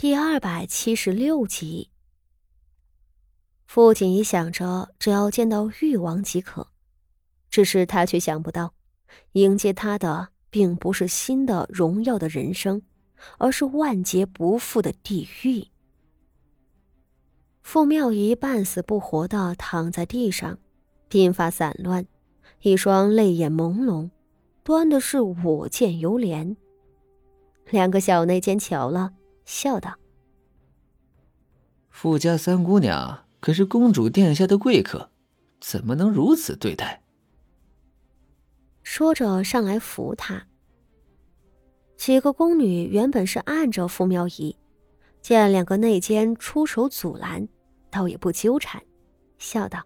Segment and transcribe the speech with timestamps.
[0.00, 1.90] 第二百七十六集，
[3.66, 6.68] 傅锦仪想着只要见到誉王即可，
[7.50, 8.72] 只是他却想不到，
[9.32, 12.80] 迎接他的并不是新的荣耀的人生，
[13.36, 15.66] 而是万劫不复的地狱。
[17.60, 20.58] 傅妙仪半死不活的躺在地上，
[21.10, 22.06] 鬓发散乱，
[22.62, 24.08] 一双泪眼朦胧，
[24.64, 26.56] 端的是我见犹怜。
[27.68, 29.12] 两个小内奸瞧了。
[29.50, 29.92] 笑道
[31.90, 35.10] ：“富家三姑娘可是公主殿下的贵客，
[35.60, 37.02] 怎么能如此对待？”
[38.84, 40.46] 说着上来扶她。
[41.96, 44.56] 几个宫女原本是按着傅妙仪，
[45.20, 47.48] 见两个内监出手阻拦，
[47.90, 48.80] 倒也不纠缠，
[49.36, 49.82] 笑道：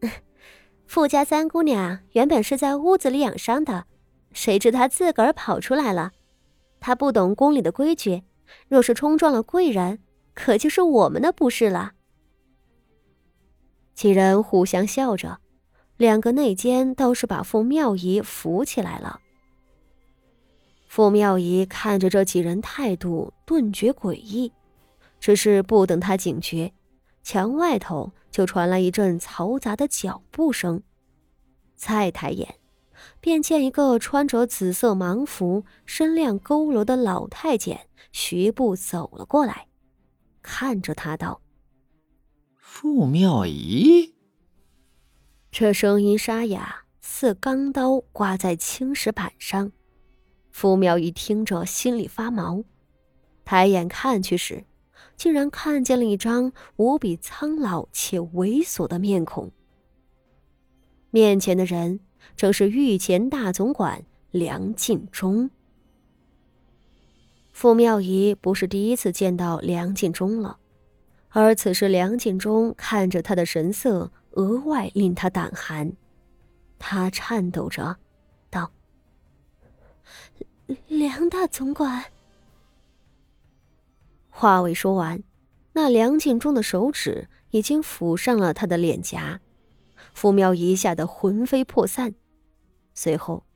[0.86, 3.86] “富家三姑娘原本是在屋子里养伤的，
[4.32, 6.12] 谁知她自个儿跑出来了，
[6.78, 8.22] 她不懂宫里的规矩。”
[8.68, 10.00] 若是冲撞了贵人，
[10.34, 11.92] 可就是我们的不是了。
[13.94, 15.40] 几人互相笑着，
[15.96, 19.20] 两个内奸倒是把傅妙仪扶起来了。
[20.86, 24.52] 傅妙仪看着这几人态度，顿觉诡异，
[25.20, 26.72] 只是不等他警觉，
[27.22, 30.82] 墙外头就传来一阵嘈杂的脚步声，
[31.76, 32.59] 再抬眼。
[33.20, 39.66] 便见一个穿着紫色芒服、身量佝偻的老太监徐步走了过来，
[40.42, 41.40] 看着他道
[42.56, 44.14] ：“傅妙仪。”
[45.50, 49.72] 这声音沙哑，似钢刀刮在青石板上。
[50.50, 52.64] 傅妙仪听着心里发毛，
[53.44, 54.64] 抬眼看去时，
[55.16, 59.50] 竟然看见了一张无比苍老且猥琐的面孔。
[61.10, 62.00] 面前的人。
[62.36, 65.50] 正是御前大总管梁敬忠。
[67.52, 70.58] 傅妙仪不是第一次见到梁敬忠了，
[71.28, 75.92] 而此时梁敬忠看着他的神色，额外令他胆寒。
[76.78, 77.98] 他颤抖着
[78.48, 78.72] 道
[80.88, 82.04] ：“梁大总管。”
[84.30, 85.22] 话未说完，
[85.74, 89.40] 那梁敬忠的手指已经抚上了他的脸颊。
[90.14, 92.14] 傅妙仪吓得魂飞魄散。
[92.94, 93.46] 随后，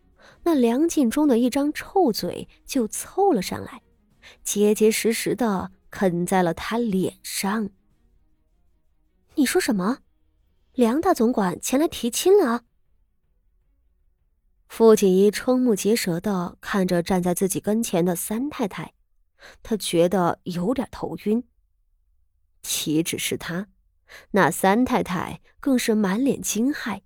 [0.45, 3.83] 那梁晋忠的一张臭嘴就凑了上来，
[4.43, 7.71] 结结实实的啃在了他脸上。
[9.35, 9.99] 你说什么？
[10.75, 12.65] 梁大总管前来提亲了？
[14.69, 18.95] 傅锦衣瞠目结舌的看着站在自己跟前的三太太，
[19.63, 21.45] 他觉得有点头晕。
[22.63, 23.69] 岂止是他，
[24.33, 27.03] 那三太太更是满脸惊骇。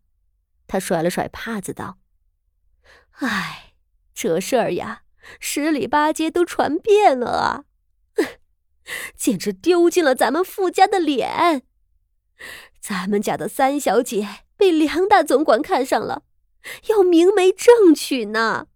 [0.67, 1.99] 他甩了甩帕子道。
[3.21, 3.75] 哎，
[4.15, 5.03] 这事儿呀，
[5.41, 7.65] 十里八街都传遍了啊，
[9.17, 11.63] 简直丢尽了咱们傅家的脸。
[12.81, 16.23] 咱们家的三小姐被梁大总管看上了，
[16.89, 18.69] 要明媒正娶呢。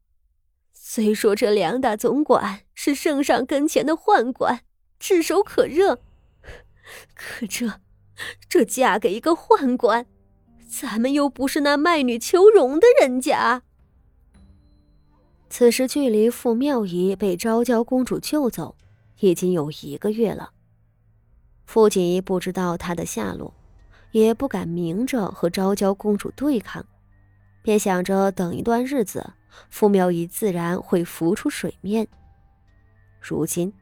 [0.73, 4.65] 虽说这梁大总管是圣上跟前的宦官，
[4.99, 6.03] 炙手可热，
[7.15, 7.81] 可这
[8.49, 10.07] 这嫁给一个宦官，
[10.69, 13.63] 咱们又不是那卖女求荣的人家。
[15.55, 18.75] 此时距离傅妙仪被昭娇公主救走，
[19.21, 20.53] 已经有一个月了。
[21.67, 23.53] 傅锦衣不知道她的下落，
[24.13, 26.87] 也不敢明着和昭娇公主对抗，
[27.61, 29.35] 便想着等一段日子，
[29.69, 32.09] 傅妙仪自然会浮出水面。
[33.21, 33.75] 如今，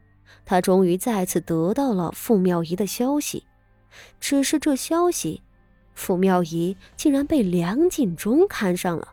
[0.43, 3.45] 他终于再次得到了傅妙仪的消息，
[4.19, 5.41] 只是这消息，
[5.95, 9.07] 傅妙仪竟然被梁敬忠看上了。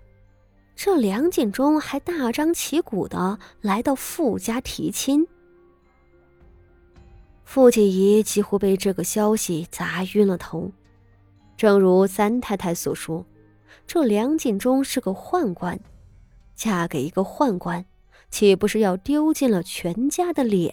[0.79, 5.27] 这梁敬忠还大张旗鼓的来到傅家提亲，
[7.43, 10.71] 傅锦仪几乎被这个消息砸晕了头。
[11.57, 13.27] 正如三太太所说，
[13.89, 15.81] 这梁敬忠是个宦官，
[16.55, 17.85] 嫁给一个宦官，
[18.31, 20.73] 岂不是要丢尽了全家的脸？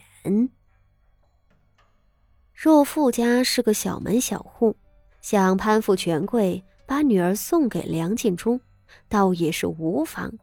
[2.54, 4.76] 若傅家是个小门小户，
[5.20, 8.62] 想攀附权贵，把女儿送给梁敬忠。
[9.08, 10.34] 倒也是无妨，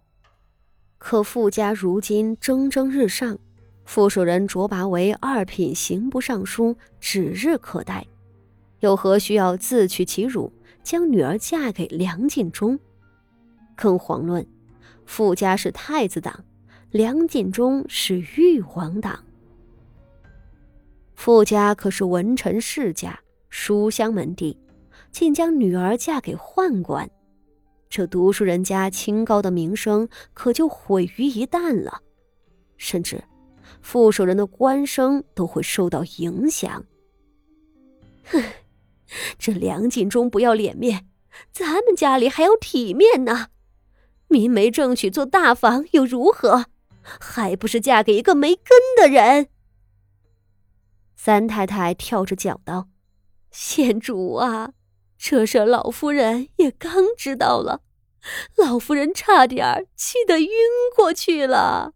[0.99, 3.39] 可傅家如今蒸蒸日上，
[3.85, 8.07] 傅守仁卓拔为二品刑部尚书，指日可待，
[8.81, 10.53] 又何需要自取其辱，
[10.83, 12.79] 将女儿嫁给梁敬忠？
[13.75, 14.47] 更遑论，
[15.05, 16.45] 傅家是太子党，
[16.91, 19.25] 梁敬忠是玉皇党。
[21.15, 23.19] 傅家可是文臣世家，
[23.49, 24.57] 书香门第，
[25.11, 27.09] 竟将女儿嫁给宦官。
[27.93, 32.01] 这读书人家清高的名声可就毁于一旦了，
[32.79, 33.23] 甚至
[33.83, 36.87] 副手人的官声都会受到影响。
[38.25, 38.43] 哼，
[39.39, 41.07] 这梁锦忠不要脸面，
[41.53, 43.49] 咱们家里还要体面呢。
[44.29, 46.65] 明媒正娶做大房又如何？
[47.03, 48.65] 还不是嫁给一个没根
[48.97, 49.49] 的人？
[51.15, 52.89] 三太太跳着脚道
[53.53, 54.73] ：“县主啊，
[55.25, 57.85] 这事老夫人也刚知道了，
[58.57, 60.49] 老夫人差点气得晕
[60.97, 61.95] 过去了。”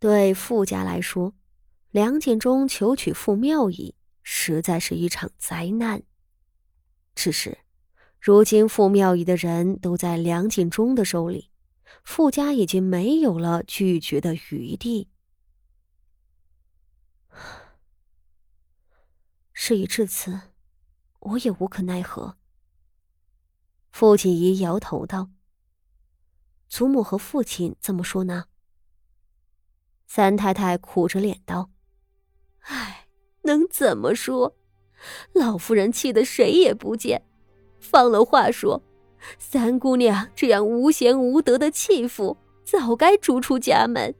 [0.00, 1.34] 对傅家来说，
[1.90, 6.04] 梁建忠求娶傅妙仪，实在是一场灾难。
[7.14, 7.58] 只是，
[8.18, 11.50] 如今傅妙仪的人都在梁建忠的手里，
[12.02, 15.10] 傅家已经没有了拒绝的余地。
[19.52, 20.40] 事已至此，
[21.24, 22.36] 我也无可奈何。
[23.90, 25.30] 父亲仪摇头道
[26.68, 28.46] ：“祖母和父亲怎么说呢？”
[30.06, 31.70] 三太太苦着脸道
[32.66, 33.08] ：“唉，
[33.42, 34.56] 能怎么说？
[35.32, 37.22] 老夫人气得谁也不见。
[37.80, 38.82] 放了话说，
[39.38, 44.14] 三姑娘这样无贤无德的弃妇，早该逐出家门，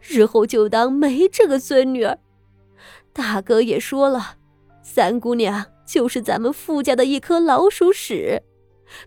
[0.00, 2.18] 日后就当没这个孙女儿。
[3.12, 4.38] 大哥也说了。”
[4.82, 8.42] 三姑娘就是咱们傅家的一颗老鼠屎，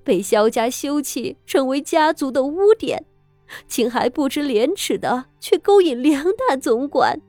[0.04, 3.06] 被萧家休弃，成为家族的污点，
[3.68, 7.20] 竟还不知廉耻的去勾引梁大总管。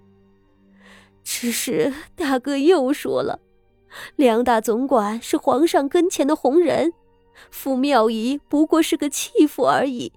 [1.23, 3.41] 只是大哥又说了，
[4.17, 6.93] 梁大总管是皇上跟前的红人，
[7.51, 10.13] 傅妙仪不过是个弃妇而已，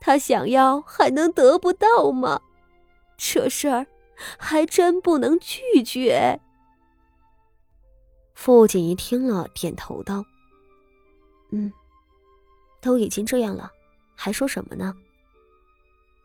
[0.00, 2.40] 他想要还能得不到吗？
[3.16, 3.86] 这事儿
[4.36, 6.40] 还真不能拒绝。
[8.44, 10.22] 傅锦仪听了，点头道
[11.50, 11.72] ：“嗯，
[12.82, 13.72] 都已经这样了，
[14.14, 14.94] 还说什么呢？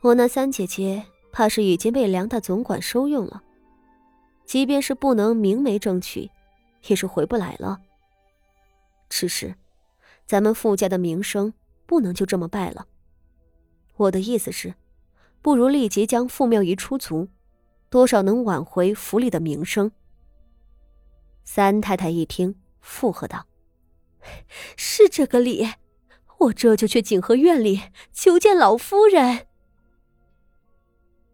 [0.02, 3.42] 我那三姐姐怕是已经被梁大总管收用了，
[4.44, 6.30] 即便是不能明媒正娶，
[6.88, 7.80] 也是回不来了。
[9.08, 9.56] 只是，
[10.26, 11.54] 咱们傅家的名声
[11.86, 12.86] 不能就这么败了。
[13.96, 14.74] 我的意思是，
[15.42, 17.30] 不如立即将傅妙仪出族，
[17.90, 19.90] 多少能挽回府里的名声。”
[21.52, 23.48] 三太太一听，附和道
[24.78, 25.68] ：“是这个理，
[26.38, 27.82] 我这就去景和院里
[28.14, 29.48] 求见老夫人。”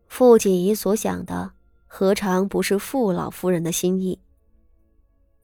[0.08, 1.52] 傅锦仪所想的，
[1.86, 4.22] 何尝不是傅老夫人的心意？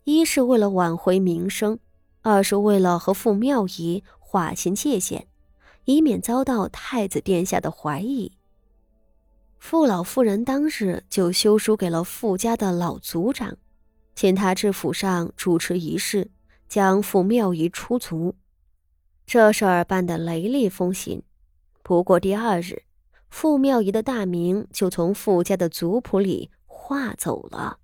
[0.06, 1.78] 一是为了挽回名声，
[2.22, 5.28] 二是为了和傅妙仪划清界限，
[5.84, 8.32] 以免遭到太子殿下的怀疑。
[9.60, 13.58] 傅老夫人当日就修书给了傅家的老族长。
[14.22, 16.30] 请他至府上主持仪式，
[16.70, 18.36] 将傅妙仪出族。
[19.26, 21.24] 这事儿办得雷厉风行。
[21.82, 22.84] 不过第二日，
[23.32, 27.80] 傅妙仪的大名就从傅家的族谱里划走了。